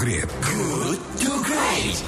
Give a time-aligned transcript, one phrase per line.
[0.00, 0.24] Great.
[0.40, 2.00] Good to Great.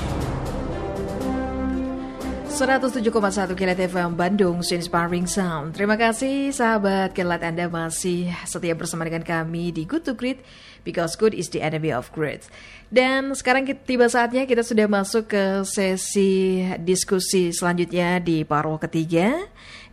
[2.49, 5.77] 107,1 Kilat FM Bandung, Inspiring Sound.
[5.77, 10.41] Terima kasih sahabat Kilat Anda masih setia bersama dengan kami di Good to Great
[10.89, 12.49] because good is the enemy of great.
[12.89, 19.37] Dan sekarang tiba saatnya kita sudah masuk ke sesi diskusi selanjutnya di paruh ketiga.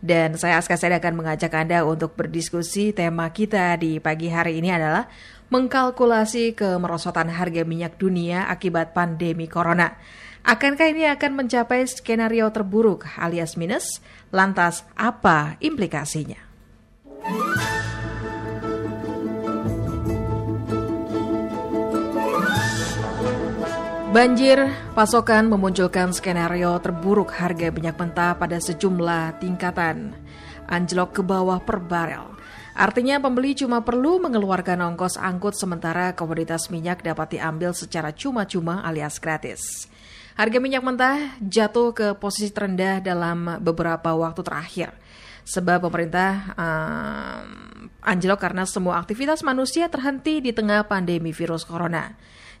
[0.00, 4.72] Dan saya Aska saya akan mengajak Anda untuk berdiskusi tema kita di pagi hari ini
[4.72, 5.04] adalah
[5.52, 10.00] mengkalkulasi kemerosotan harga minyak dunia akibat pandemi corona.
[10.40, 14.00] Akankah ini akan mencapai skenario terburuk alias minus?
[14.32, 16.40] Lantas apa implikasinya?
[24.10, 24.58] Banjir
[24.90, 30.10] pasokan memunculkan skenario terburuk harga minyak mentah pada sejumlah tingkatan.
[30.66, 32.26] Anjlok ke bawah per barel.
[32.74, 39.22] Artinya pembeli cuma perlu mengeluarkan ongkos angkut sementara komoditas minyak dapat diambil secara cuma-cuma alias
[39.22, 39.86] gratis.
[40.34, 44.90] Harga minyak mentah jatuh ke posisi terendah dalam beberapa waktu terakhir.
[45.46, 47.46] Sebab pemerintah um,
[48.02, 52.10] anjlok karena semua aktivitas manusia terhenti di tengah pandemi virus corona.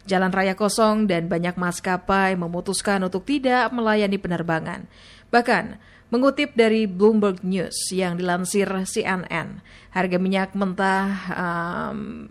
[0.08, 4.88] Jalan raya kosong dan banyak maskapai memutuskan untuk tidak melayani penerbangan.
[5.28, 5.76] Bahkan,
[6.10, 9.60] mengutip dari Bloomberg News yang dilansir CNN,
[9.92, 12.26] harga minyak mentah um,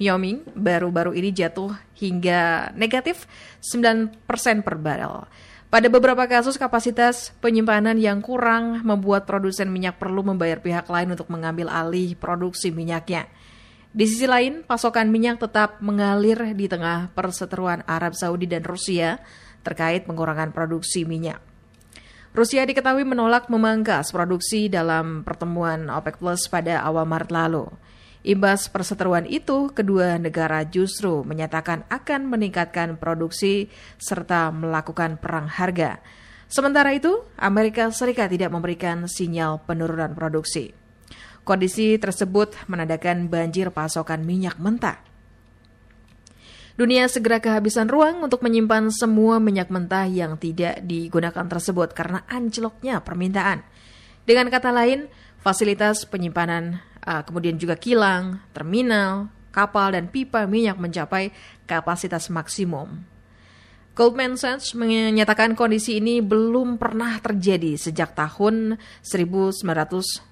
[0.00, 3.28] Yoming baru-baru ini jatuh hingga negatif
[3.60, 4.16] 9%
[4.64, 5.28] per barel.
[5.70, 11.30] Pada beberapa kasus kapasitas penyimpanan yang kurang membuat produsen minyak perlu membayar pihak lain untuk
[11.30, 13.30] mengambil alih produksi minyaknya.
[13.90, 19.18] Di sisi lain, pasokan minyak tetap mengalir di tengah perseteruan Arab Saudi dan Rusia
[19.66, 21.42] terkait pengurangan produksi minyak.
[22.30, 27.66] Rusia diketahui menolak memangkas produksi dalam pertemuan OPEC Plus pada awal Maret lalu.
[28.22, 33.66] Imbas perseteruan itu, kedua negara justru menyatakan akan meningkatkan produksi
[33.98, 35.98] serta melakukan perang harga.
[36.46, 40.79] Sementara itu, Amerika Serikat tidak memberikan sinyal penurunan produksi.
[41.42, 45.00] Kondisi tersebut menandakan banjir pasokan minyak mentah.
[46.80, 53.04] Dunia segera kehabisan ruang untuk menyimpan semua minyak mentah yang tidak digunakan tersebut karena anjloknya
[53.04, 53.60] permintaan.
[54.24, 55.04] Dengan kata lain,
[55.44, 61.36] fasilitas penyimpanan, uh, kemudian juga kilang, terminal, kapal, dan pipa minyak mencapai
[61.68, 63.04] kapasitas maksimum.
[63.90, 70.30] Goldman Sachs menyatakan kondisi ini belum pernah terjadi sejak tahun 1998.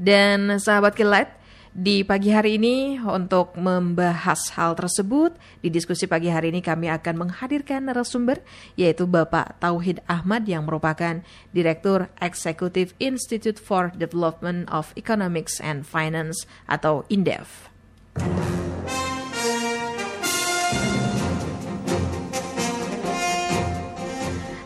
[0.00, 1.28] Dan sahabat kilat,
[1.70, 7.28] di pagi hari ini untuk membahas hal tersebut, di diskusi pagi hari ini kami akan
[7.28, 8.42] menghadirkan narasumber
[8.74, 11.22] yaitu Bapak Tauhid Ahmad yang merupakan
[11.54, 17.70] Direktur Eksekutif Institute for Development of Economics and Finance atau INDEF.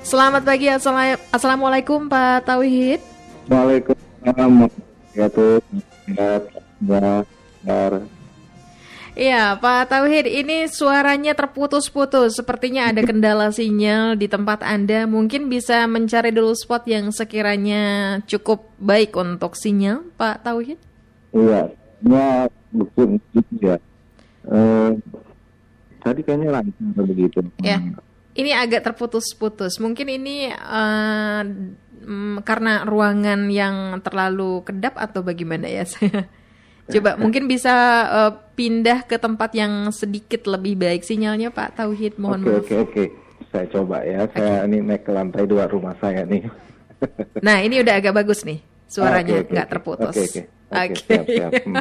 [0.05, 3.01] Selamat pagi, Assalamualaikum Pak Tauhid.
[3.49, 4.69] Waalaikumsalam
[5.17, 8.05] warahmatullahi
[9.17, 12.37] Iya, Pak Tauhid, ini suaranya terputus-putus.
[12.37, 15.09] Sepertinya ada kendala sinyal di tempat Anda.
[15.09, 20.77] Mungkin bisa mencari dulu spot yang sekiranya cukup baik untuk sinyal, Pak Tauhid?
[21.33, 21.73] Iya,
[22.05, 22.45] ya
[22.77, 23.17] betul
[23.57, 23.81] ya.
[24.45, 25.01] Uh,
[26.05, 27.41] tadi kayaknya lancar begitu.
[27.65, 27.81] Ya,
[28.35, 29.79] ini agak terputus-putus.
[29.79, 31.43] Mungkin ini uh,
[32.45, 36.27] karena ruangan yang terlalu kedap atau bagaimana ya saya?
[36.93, 37.73] Coba mungkin bisa
[38.11, 42.21] uh, pindah ke tempat yang sedikit lebih baik sinyalnya Pak Tauhid.
[42.21, 42.61] Mohon oke, maaf.
[42.61, 43.05] Oke oke
[43.55, 44.27] Saya coba ya.
[44.35, 46.45] Saya ini naik ke lantai dua rumah saya nih.
[47.45, 50.13] nah ini udah agak bagus nih suaranya nggak okay, okay, terputus.
[50.13, 50.41] Oke okay, Oke.
[50.43, 50.54] Okay.
[50.73, 50.97] Okay,
[51.69, 51.77] hmm.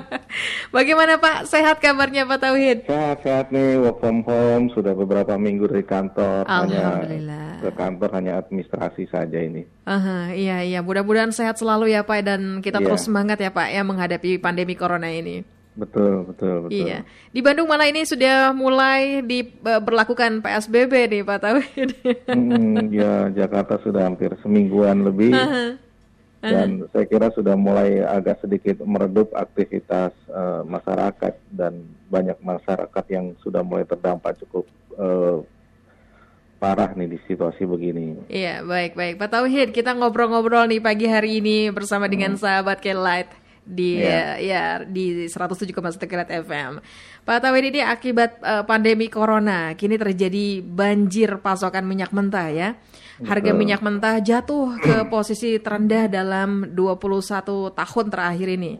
[0.76, 1.48] Bagaimana Pak?
[1.48, 2.78] Sehat kabarnya Pak Tauhid?
[2.86, 3.80] Sehat, sehat nih.
[3.80, 6.46] Work from home sudah beberapa minggu dari kantor.
[6.46, 7.58] Alhamdulillah.
[7.58, 9.64] Hanya ke kantor hanya administrasi saja ini.
[9.88, 10.80] Aha, iya iya.
[10.84, 12.86] Mudah-mudahan sehat selalu ya Pak dan kita yeah.
[12.86, 15.42] terus semangat ya Pak ya menghadapi pandemi corona ini.
[15.74, 16.86] Betul, betul, betul.
[16.86, 17.02] Iya.
[17.34, 21.90] Di Bandung malah ini sudah mulai diberlakukan PSBB nih Pak Tauhid.
[22.29, 25.34] hmm, ya, Jakarta sudah hampir semingguan lebih.
[25.34, 25.83] Aha
[26.43, 33.31] dan saya kira sudah mulai agak sedikit meredup aktivitas uh, masyarakat dan banyak masyarakat yang
[33.40, 34.67] sudah mulai terdampak cukup
[34.99, 35.40] uh,
[36.59, 38.28] parah nih di situasi begini.
[38.28, 39.16] Iya, baik baik.
[39.23, 42.43] Pak Tauhid, kita ngobrol-ngobrol nih pagi hari ini bersama dengan hmm.
[42.43, 43.31] sahabat Kelight
[43.63, 44.35] di yeah.
[44.40, 45.72] ya di 107,1
[46.03, 46.84] Kilat FM.
[47.23, 52.69] Pak Tauhid ini akibat uh, pandemi corona, kini terjadi banjir pasokan minyak mentah ya.
[53.22, 58.74] Harga minyak mentah jatuh ke posisi terendah dalam 21 tahun terakhir ini.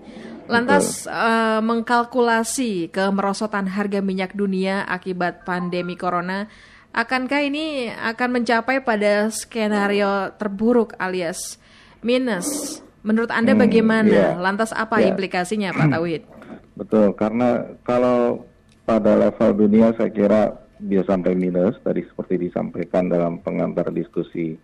[0.50, 6.50] Lantas uh, mengkalkulasi kemerosotan harga minyak dunia akibat pandemi corona,
[6.92, 11.62] akankah ini akan mencapai pada skenario terburuk alias
[12.02, 12.82] minus?
[13.04, 14.12] Menurut Anda hmm, bagaimana?
[14.12, 14.34] Yeah.
[14.40, 15.12] Lantas apa yeah.
[15.12, 16.24] implikasinya Pak Tauhid?
[16.80, 18.50] Betul, karena kalau
[18.84, 24.60] pada level dunia saya kira bisa sampai minus tadi seperti disampaikan dalam pengantar diskusi.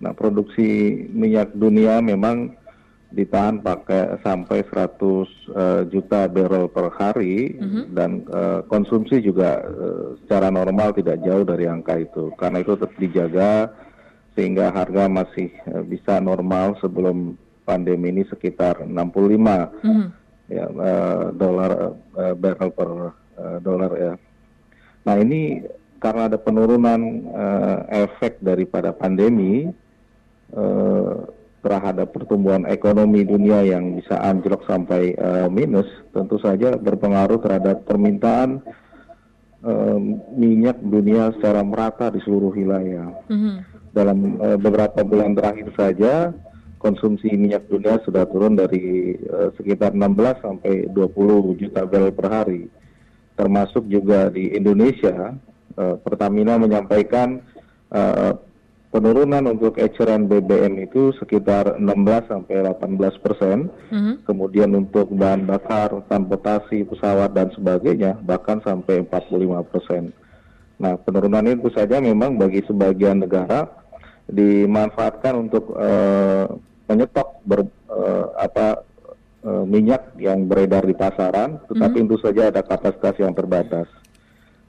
[0.00, 2.56] Nah, produksi minyak dunia memang
[3.10, 7.84] ditahan pakai sampai 100 uh, eh, juta barrel per hari mm -hmm.
[7.90, 12.30] dan uh, konsumsi juga uh, secara normal tidak jauh dari angka itu.
[12.38, 13.74] Karena itu tetap dijaga
[14.38, 17.34] sehingga harga masih uh, bisa normal sebelum
[17.66, 19.42] pandemi ini sekitar 65 mm
[19.82, 20.06] -hmm.
[20.46, 21.70] ya uh, dolar
[22.14, 24.14] uh, barrel per uh, dolar ya.
[25.04, 25.64] Nah ini
[26.00, 29.68] karena ada penurunan uh, efek daripada pandemi
[30.56, 31.28] uh,
[31.60, 35.86] terhadap pertumbuhan ekonomi dunia yang bisa anjlok sampai uh, minus,
[36.16, 38.64] tentu saja berpengaruh terhadap permintaan
[39.60, 39.98] uh,
[40.32, 43.12] minyak dunia secara merata di seluruh wilayah.
[43.28, 43.56] Mm-hmm.
[43.92, 46.32] Dalam uh, beberapa bulan terakhir saja,
[46.80, 52.62] konsumsi minyak dunia sudah turun dari uh, sekitar 16 sampai 20 juta barrel per hari
[53.40, 55.32] termasuk juga di Indonesia,
[55.80, 57.40] uh, Pertamina menyampaikan
[57.88, 58.36] uh,
[58.92, 63.72] penurunan untuk eceran BBM itu sekitar 16 sampai 18 persen.
[63.88, 64.14] Mm-hmm.
[64.28, 70.12] Kemudian untuk bahan bakar, transportasi, pesawat dan sebagainya bahkan sampai 45 persen.
[70.76, 73.72] Nah penurunan itu saja memang bagi sebagian negara
[74.28, 76.50] dimanfaatkan untuk uh,
[76.90, 78.89] menyetok ber, uh, apa
[79.70, 82.10] minyak yang beredar di pasaran, tetapi mm -hmm.
[82.10, 83.86] tentu saja ada kapasitas yang terbatas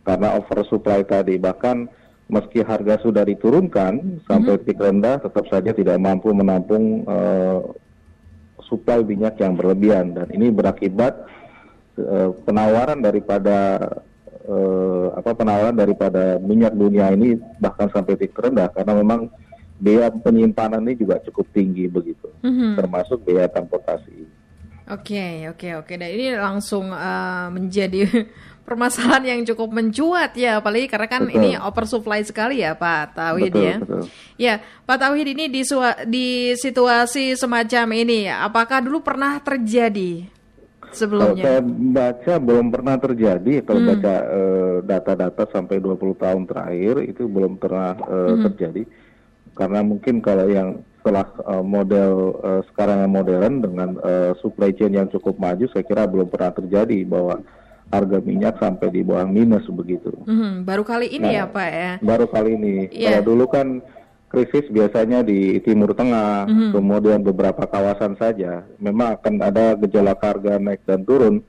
[0.05, 1.41] karena oversupply tadi.
[1.41, 1.89] Bahkan
[2.29, 4.65] meski harga sudah diturunkan sampai mm -hmm.
[4.69, 7.65] titik rendah, tetap saja tidak mampu menampung uh,
[8.69, 11.27] suplai minyak yang berlebihan dan ini berakibat
[11.97, 13.83] uh, penawaran daripada
[14.47, 19.27] uh, apa penawaran daripada minyak dunia ini bahkan sampai titik rendah karena memang
[19.81, 22.71] biaya penyimpanan ini juga cukup tinggi begitu, mm -hmm.
[22.77, 24.40] termasuk biaya transportasi.
[24.91, 25.93] Oke, oke, oke.
[25.95, 28.03] Dan ini langsung uh, menjadi
[28.67, 31.39] permasalahan yang cukup mencuat ya, apalagi karena kan betul.
[31.39, 33.75] ini oversupply sekali ya, Pak Tauhid betul, ya.
[33.79, 34.03] Betul.
[34.35, 34.53] Ya,
[34.83, 35.63] Pak Tauhid ini di,
[36.11, 36.27] di
[36.59, 40.27] situasi semacam ini, apakah dulu pernah terjadi
[40.91, 41.39] sebelumnya?
[41.39, 41.61] Kalau saya
[41.95, 43.53] baca belum pernah terjadi.
[43.63, 43.89] Kalau hmm.
[43.95, 48.43] baca uh, data-data sampai 20 tahun terakhir itu belum pernah uh, hmm.
[48.51, 48.83] terjadi.
[49.55, 54.93] Karena mungkin kalau yang setelah uh, model uh, sekarang yang modern dengan uh, supply chain
[54.93, 57.41] yang cukup maju, saya kira belum pernah terjadi bahwa
[57.89, 60.13] harga minyak sampai di bawah minus begitu.
[60.29, 60.53] Mm-hmm.
[60.61, 61.91] Baru kali ini nah, ya Pak ya?
[62.05, 62.75] Baru kali ini.
[62.93, 63.17] Yeah.
[63.17, 63.81] Kalau dulu kan
[64.29, 66.69] krisis biasanya di Timur Tengah, mm-hmm.
[66.77, 68.61] kemudian beberapa kawasan saja.
[68.77, 71.41] Memang akan ada gejala harga naik dan turun.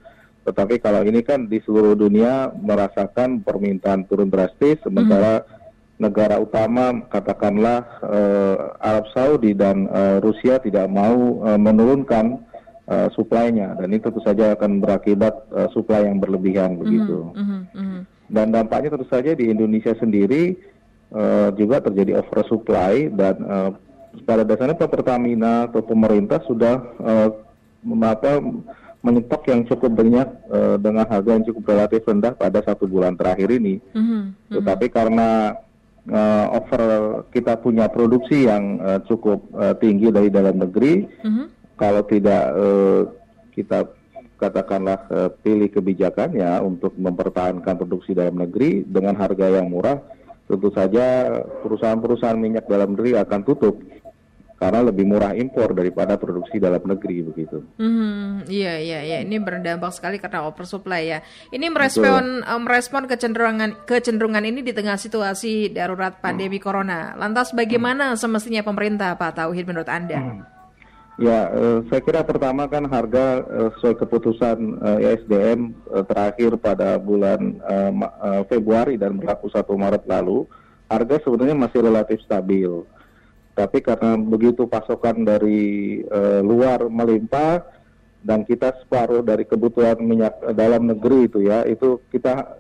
[0.49, 5.61] Tetapi kalau ini kan di seluruh dunia merasakan permintaan turun drastis, sementara mm-hmm
[6.03, 12.43] negara utama katakanlah uh, Arab Saudi dan uh, Rusia tidak mau uh, menurunkan
[12.91, 17.31] uh, suplainya dan ini tentu saja akan berakibat uh, suplai yang berlebihan begitu.
[17.39, 18.01] Mm -hmm, mm -hmm.
[18.33, 20.59] Dan dampaknya tentu saja di Indonesia sendiri
[21.15, 23.71] uh, juga terjadi oversupply dan uh,
[24.27, 27.31] pada dasarnya Pak Pertamina atau pemerintah sudah uh,
[28.03, 28.39] apa
[29.03, 33.51] menyetok yang cukup banyak uh, dengan harga yang cukup relatif rendah pada satu bulan terakhir
[33.51, 33.83] ini.
[33.95, 34.23] Mm -hmm.
[34.59, 35.59] Tetapi karena
[36.11, 36.83] uh, over
[37.31, 41.47] kita punya produksi yang uh, cukup uh, tinggi dari dalam negeri, mm-hmm.
[41.79, 43.03] kalau tidak uh,
[43.53, 43.87] kita
[44.43, 50.03] katakanlah uh, pilih kebijakannya untuk mempertahankan produksi dalam negeri dengan harga yang murah,
[50.51, 53.79] tentu saja perusahaan-perusahaan minyak dalam negeri akan tutup
[54.63, 57.67] karena lebih murah impor daripada produksi dalam negeri begitu.
[57.83, 61.19] Hmm, iya iya iya ini berdampak sekali karena oversupply ya.
[61.51, 62.63] Ini merespon Betul.
[62.63, 66.65] merespon kecenderungan kecenderungan ini di tengah situasi darurat pandemi hmm.
[66.65, 67.19] corona.
[67.19, 68.23] Lantas bagaimana hmm.
[68.23, 70.23] semestinya pemerintah Pak Tauhid menurut Anda?
[70.23, 70.47] Hmm.
[71.19, 76.97] Ya, uh, saya kira pertama kan harga uh, sesuai keputusan eh, ISDM uh, terakhir pada
[76.97, 80.49] bulan uh, uh, Februari dan berlaku 1 Maret lalu,
[80.89, 82.81] harga sebenarnya masih relatif stabil
[83.53, 87.61] tapi karena begitu pasokan dari uh, luar melimpah
[88.23, 92.57] dan kita separuh dari kebutuhan minyak dalam negeri itu ya itu kita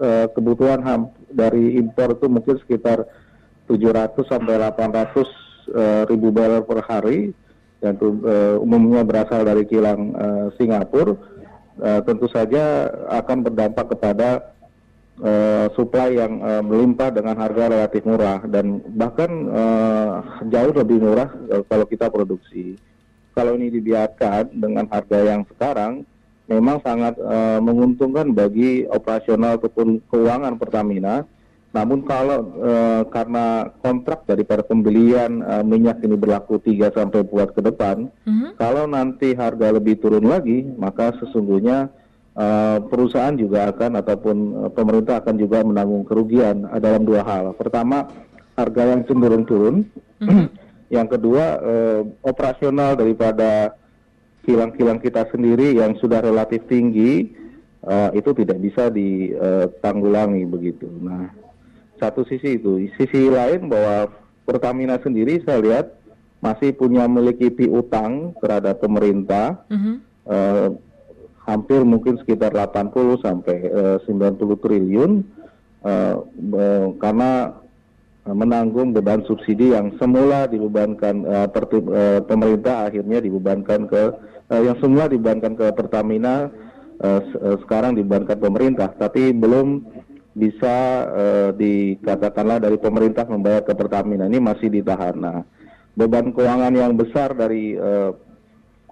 [0.00, 3.06] uh, kebutuhan ham dari impor itu mungkin sekitar
[3.70, 5.24] 700 sampai 800 uh,
[5.70, 7.30] eh, ribu barrel per hari
[7.78, 11.14] dan uh, umumnya berasal dari kilang uh, Singapura
[11.78, 14.58] uh, tentu saja akan berdampak kepada
[15.22, 21.30] uh, supply yang uh, melimpah dengan harga relatif murah dan bahkan uh, jauh lebih murah
[21.52, 22.76] uh, kalau kita produksi.
[23.30, 26.02] kalau ini dibiarkan dengan harga yang sekarang
[26.50, 31.22] memang sangat uh, menguntungkan bagi operasional ataupun keuangan Pertamina.
[31.70, 37.62] Namun kalau uh, karena kontrak daripada pembelian uh, minyak ini berlaku 3 sampai buat ke
[37.62, 38.58] depan, mm-hmm.
[38.58, 41.94] kalau nanti harga lebih turun lagi, maka sesungguhnya
[42.40, 47.52] uh, perusahaan juga akan ataupun uh, pemerintah akan juga menanggung kerugian uh, dalam dua hal.
[47.52, 48.08] Pertama,
[48.56, 49.84] harga yang cenderung turun.
[50.24, 50.46] Mm-hmm.
[50.96, 53.76] yang kedua, uh, operasional daripada
[54.48, 57.36] kilang-kilang kita sendiri yang sudah relatif tinggi
[57.84, 60.88] uh, itu tidak bisa ditanggulangi begitu.
[60.88, 61.28] Nah,
[62.00, 64.08] satu sisi itu, sisi lain bahwa
[64.48, 65.86] Pertamina sendiri saya lihat
[66.40, 69.94] masih punya memiliki piutang terhadap pemerintah mm -hmm.
[70.24, 70.68] uh,
[71.50, 75.26] hampir mungkin sekitar 80 sampai uh, 90 triliun
[75.82, 76.22] uh,
[76.54, 77.60] uh, karena
[78.20, 84.02] Eh, menanggung beban subsidi yang semula dibebankan uh, pertib, uh, pemerintah akhirnya dibebankan ke
[84.52, 86.52] uh, yang semula dibebankan ke Pertamina
[87.00, 87.20] uh,
[87.64, 89.82] sekarang dibebankan pemerintah tapi belum
[90.36, 90.76] bisa
[91.10, 95.16] uh, dikatakanlah dari pemerintah membayar ke Pertamina ini masih ditahan.
[95.16, 95.40] Nah,
[95.96, 98.12] beban keuangan yang besar dari uh,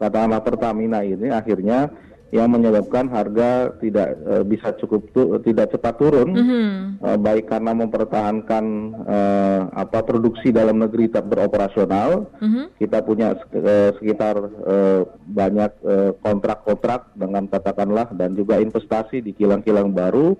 [0.00, 1.92] katakanlah Pertamina ini akhirnya
[2.28, 6.68] yang menyebabkan harga tidak uh, bisa cukup tu, tidak cepat turun mm -hmm.
[7.00, 8.64] uh, baik karena mempertahankan
[9.08, 12.64] uh, apa produksi dalam negeri tetap beroperasional mm -hmm.
[12.76, 15.72] kita punya uh, sekitar uh, banyak
[16.20, 20.36] kontrak-kontrak uh, dengan katakanlah dan juga investasi di kilang-kilang baru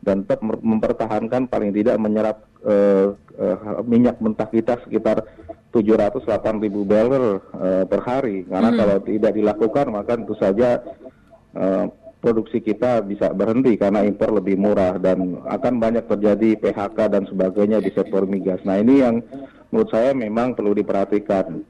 [0.00, 5.22] dan tetap mempertahankan paling tidak menyerap uh, uh, minyak mentah kita sekitar
[5.70, 6.26] 708
[6.58, 8.80] ribu barrel uh, per hari karena mm -hmm.
[8.82, 10.82] kalau tidak dilakukan maka tentu saja
[11.56, 11.86] uh,
[12.20, 17.80] produksi kita bisa berhenti karena impor lebih murah dan akan banyak terjadi PHK dan sebagainya
[17.80, 18.60] di sektor migas.
[18.68, 19.24] Nah ini yang
[19.72, 21.64] menurut saya memang perlu diperhatikan.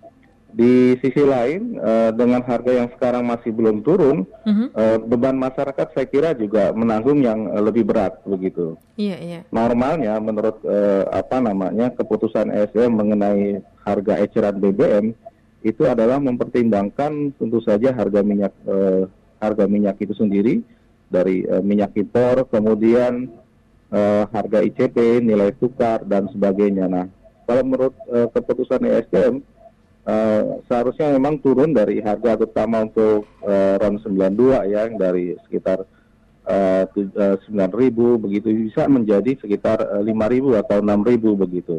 [0.51, 4.67] Di sisi lain, uh, dengan harga yang sekarang masih belum turun, uh-huh.
[4.75, 8.75] uh, beban masyarakat saya kira juga menanggung yang uh, lebih berat begitu.
[8.99, 9.41] Iya, iya.
[9.55, 15.15] Normalnya, menurut uh, apa namanya keputusan ESM mengenai harga eceran BBM
[15.63, 19.07] itu adalah mempertimbangkan tentu saja harga minyak uh,
[19.41, 20.61] harga minyak itu sendiri
[21.11, 23.27] dari uh, minyak impor, kemudian
[23.91, 26.87] uh, harga ICP, nilai tukar dan sebagainya.
[26.87, 27.07] Nah,
[27.49, 29.43] kalau menurut uh, keputusan ESDM
[30.07, 35.83] uh, seharusnya memang turun dari harga terutama untuk uh, RON 92 ya yang dari sekitar
[36.47, 37.51] uh, 9.000
[38.23, 41.77] begitu bisa menjadi sekitar uh, 5.000 atau 6.000 begitu.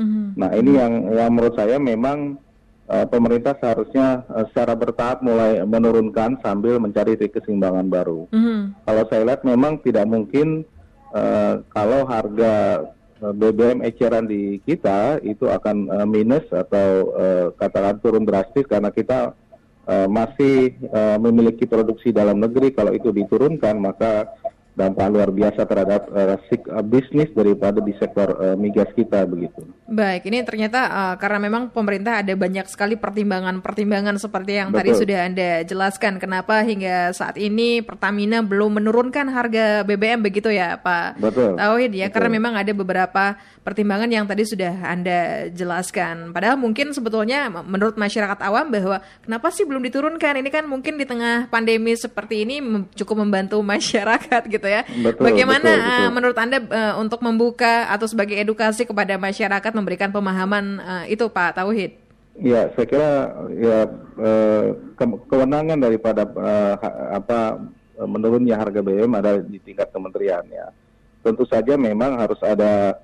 [0.00, 0.26] Mm -hmm.
[0.40, 2.40] Nah, ini yang yang menurut saya memang
[2.88, 8.26] uh, pemerintah seharusnya uh, secara bertahap mulai menurunkan sambil mencari keseimbangan baru.
[8.32, 8.86] Mm-hmm.
[8.86, 10.66] Kalau saya lihat memang tidak mungkin
[11.14, 12.86] uh, kalau harga
[13.22, 19.38] BBM eceran di kita itu akan uh, minus atau uh, katakan turun drastis karena kita
[19.86, 22.74] uh, masih uh, memiliki produksi dalam negeri.
[22.74, 24.26] Kalau itu diturunkan maka
[24.72, 29.68] dampak luar biasa terhadap uh, sik, uh, bisnis daripada di sektor uh, migas kita begitu.
[29.84, 34.80] Baik, ini ternyata uh, karena memang pemerintah ada banyak sekali pertimbangan-pertimbangan seperti yang Betul.
[34.80, 40.80] tadi sudah Anda jelaskan kenapa hingga saat ini Pertamina belum menurunkan harga BBM begitu ya
[40.80, 41.60] Pak Betul.
[41.60, 42.14] Tauhid ya Betul.
[42.16, 46.32] karena memang ada beberapa pertimbangan yang tadi sudah Anda jelaskan.
[46.32, 50.40] Padahal mungkin sebetulnya menurut masyarakat awam bahwa kenapa sih belum diturunkan?
[50.40, 52.58] Ini kan mungkin di tengah pandemi seperti ini
[52.96, 54.82] cukup membantu masyarakat gitu ya.
[54.86, 56.10] Betul, Bagaimana betul, betul.
[56.14, 61.58] menurut Anda uh, untuk membuka atau sebagai edukasi kepada masyarakat memberikan pemahaman uh, itu Pak
[61.58, 61.98] Tauhid?
[62.40, 63.10] Ya, saya kira
[63.60, 63.84] ya
[64.96, 66.24] ke kewenangan daripada
[67.12, 67.60] apa
[68.00, 70.72] menurunnya harga BBM ada di tingkat kementerian ya.
[71.20, 72.96] Tentu saja memang harus ada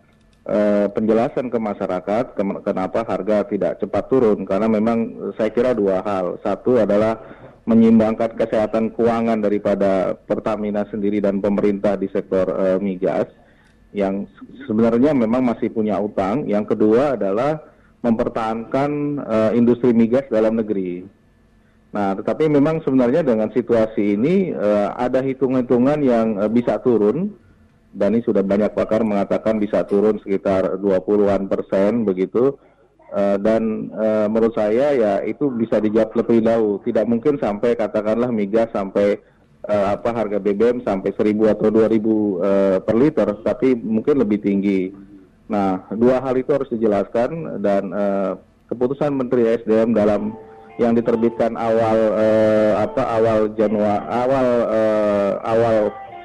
[0.97, 6.41] penjelasan ke masyarakat ke kenapa harga tidak cepat turun karena memang saya kira dua hal.
[6.41, 7.21] Satu adalah
[7.69, 13.29] menyimbangkan kesehatan keuangan daripada Pertamina sendiri dan pemerintah di sektor uh, migas
[13.93, 14.25] yang
[14.65, 16.49] sebenarnya memang masih punya utang.
[16.49, 17.61] Yang kedua adalah
[18.01, 21.05] mempertahankan uh, industri migas dalam negeri.
[21.93, 27.37] Nah, tetapi memang sebenarnya dengan situasi ini uh, ada hitung-hitungan yang uh, bisa turun
[27.93, 32.57] dan ini sudah banyak pakar mengatakan bisa turun sekitar 20-an persen begitu.
[33.09, 36.81] Uh, dan uh, menurut saya ya itu bisa dijawab lebih dahulu.
[36.85, 39.17] Tidak mungkin sampai katakanlah migas sampai
[39.65, 44.93] uh, apa harga BBM sampai 1000 atau 2000 uh, per liter, tapi mungkin lebih tinggi.
[45.49, 48.37] Nah, dua hal itu harus dijelaskan dan uh,
[48.69, 50.37] keputusan Menteri SDM dalam
[50.79, 55.77] yang diterbitkan awal uh, apa awal Januari awal uh, awal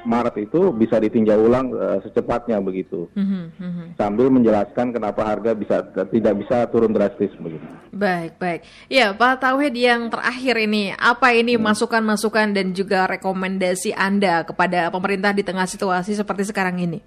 [0.04, 3.08] Maret itu bisa ditinjau ulang uh, secepatnya begitu.
[3.16, 3.86] Mm -hmm.
[3.96, 5.80] Sambil menjelaskan kenapa harga bisa
[6.12, 7.64] tidak bisa turun drastis begitu.
[7.94, 8.60] Baik, baik.
[8.92, 11.62] Ya, Pak Tauhid yang terakhir ini, apa ini hmm.
[11.62, 12.56] masukan-masukan hmm.
[12.58, 16.98] dan juga rekomendasi Anda kepada pemerintah di tengah situasi seperti sekarang ini?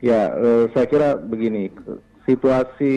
[0.00, 1.68] Ya, uh, saya kira begini,
[2.24, 2.94] situasi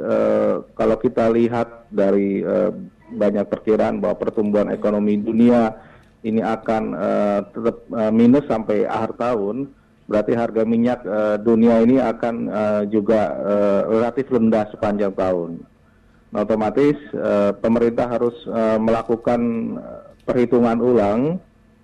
[0.00, 2.72] uh, kalau kita lihat dari uh,
[3.10, 5.89] banyak perkiraan bahwa pertumbuhan ekonomi dunia
[6.20, 9.72] ini akan uh, tetap uh, minus sampai akhir tahun,
[10.04, 15.64] berarti harga minyak uh, dunia ini akan uh, juga uh, relatif rendah sepanjang tahun.
[16.30, 19.40] Nah, otomatis uh, pemerintah harus uh, melakukan
[20.22, 21.20] perhitungan ulang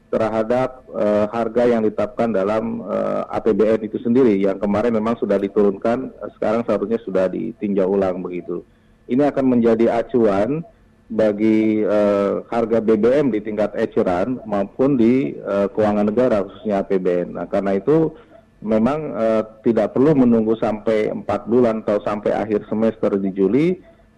[0.06, 6.14] terhadap uh, harga yang ditetapkan dalam uh, APBN itu sendiri yang kemarin memang sudah diturunkan,
[6.38, 8.62] sekarang seharusnya sudah ditinjau ulang begitu.
[9.10, 10.62] Ini akan menjadi acuan
[11.06, 17.38] bagi uh, harga BBM di tingkat eceran maupun di uh, keuangan negara khususnya APBN.
[17.38, 18.10] Nah, karena itu
[18.58, 23.68] memang uh, tidak perlu menunggu sampai empat bulan atau sampai akhir semester di Juli.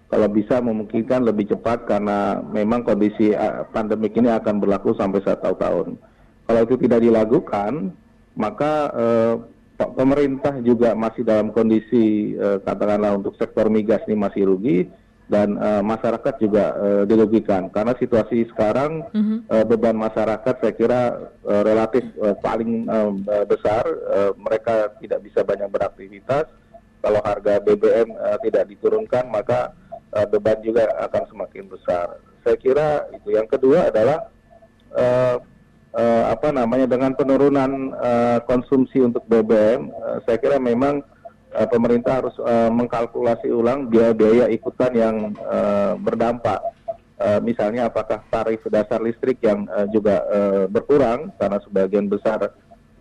[0.08, 3.28] Kalau bisa memungkinkan lebih cepat karena memang kondisi
[3.76, 6.00] pandemik ini akan berlaku sampai satu tahun.
[6.48, 7.92] Kalau itu tidak dilakukan,
[8.32, 9.34] maka uh,
[9.76, 14.88] pemerintah juga masih dalam kondisi uh, katakanlah untuk sektor migas ini masih rugi
[15.28, 17.68] dan uh, masyarakat juga uh, dirugikan.
[17.68, 19.38] Karena situasi sekarang mm-hmm.
[19.52, 21.00] uh, beban masyarakat saya kira
[21.44, 23.12] uh, relatif uh, paling uh,
[23.44, 23.84] besar.
[24.08, 26.48] Uh, mereka tidak bisa banyak beraktivitas.
[26.98, 29.76] Kalau harga BBM uh, tidak diturunkan maka
[30.16, 32.18] uh, beban juga akan semakin besar.
[32.42, 33.36] Saya kira itu.
[33.36, 34.32] Yang kedua adalah
[34.96, 35.36] uh,
[35.92, 41.04] uh, apa namanya dengan penurunan uh, konsumsi untuk BBM uh, saya kira memang
[41.54, 46.60] uh, pemerintah harus uh, mengkalkulasi ulang biaya-biaya ikutan yang uh, berdampak.
[47.18, 52.54] Uh, misalnya apakah tarif dasar listrik yang uh, juga uh, berkurang karena sebagian besar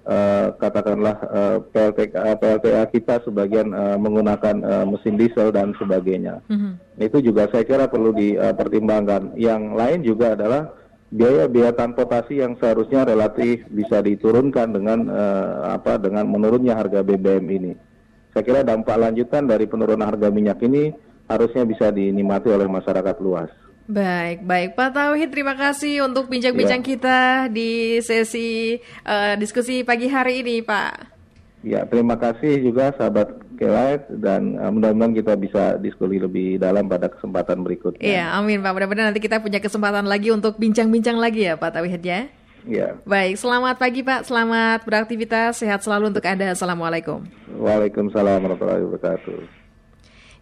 [0.07, 6.41] uh, katakanlah uh, PLTA, PLTA kita sebagian uh, menggunakan uh, mesin diesel dan sebagainya.
[6.47, 6.73] Mm-hmm.
[7.03, 9.35] Itu juga saya kira perlu dipertimbangkan.
[9.37, 10.73] Yang lain juga adalah
[11.07, 17.73] biaya-biaya transportasi yang seharusnya relatif bisa diturunkan dengan uh, apa dengan menurunnya harga BBM ini.
[18.37, 20.93] Saya kira dampak lanjutan dari penurunan harga minyak ini
[21.25, 23.49] harusnya bisa dinikmati oleh masyarakat luas.
[23.89, 26.87] Baik, baik Pak Tauhid, terima kasih untuk bincang-bincang ya.
[26.93, 27.19] kita
[27.49, 28.77] di sesi
[29.09, 31.17] uh, diskusi pagi hari ini, Pak.
[31.65, 37.09] Ya, terima kasih juga sahabat Kelet dan uh, mudah-mudahan kita bisa diskusi lebih dalam pada
[37.09, 38.05] kesempatan berikutnya.
[38.05, 38.69] Iya, amin Pak.
[38.69, 42.29] Mudah-mudahan nanti kita punya kesempatan lagi untuk bincang-bincang lagi ya Pak Tauhid ya.
[42.67, 42.99] Ya.
[43.07, 44.27] Baik, selamat pagi Pak.
[44.27, 45.63] Selamat beraktivitas.
[45.63, 46.51] Sehat selalu untuk Anda.
[46.51, 47.23] Assalamualaikum.
[47.55, 49.39] Waalaikumsalam warahmatullahi wabarakatuh.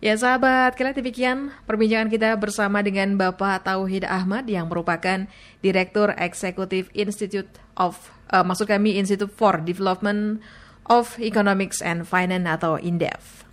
[0.01, 5.29] Ya sahabat, kira demikian perbincangan kita bersama dengan Bapak Tauhid Ahmad yang merupakan
[5.63, 7.47] Direktur Eksekutif Institute
[7.79, 10.43] of, uh, maksud kami Institute for Development
[10.89, 13.44] of Economics and Finance atau INDEF.